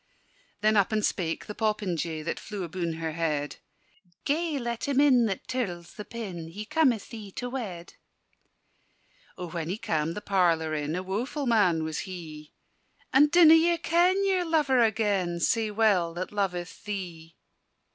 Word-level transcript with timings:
Then 0.61 0.77
up 0.77 0.91
and 0.91 1.05
spake 1.05 1.45
the 1.45 1.53
popinjay 1.53 2.23
That 2.23 2.39
flew 2.39 2.63
abune 2.63 2.93
her 2.93 3.11
head: 3.11 3.57
"Gae 4.25 4.57
let 4.57 4.87
him 4.87 4.99
in 4.99 5.27
that 5.27 5.47
tirls 5.47 5.93
the 5.93 6.03
pin: 6.05 6.47
He 6.47 6.65
cometh 6.65 7.09
thee 7.11 7.31
to 7.33 7.51
wed." 7.51 7.93
O 9.37 9.47
when 9.49 9.69
he 9.69 9.77
cam' 9.77 10.15
the 10.15 10.19
parlour 10.21 10.73
in, 10.73 10.95
A 10.95 11.03
woeful 11.03 11.45
man 11.45 11.83
was 11.83 11.99
he! 12.09 12.51
"And 13.13 13.29
dinna 13.29 13.53
ye 13.53 13.77
ken 13.77 14.25
your 14.25 14.43
lover 14.43 14.81
agen, 14.81 15.39
Sae 15.39 15.69
well 15.69 16.15
that 16.15 16.31
loveth 16.31 16.83
thee?" 16.85 17.37